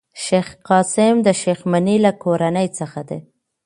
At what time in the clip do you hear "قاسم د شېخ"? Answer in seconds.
0.69-1.59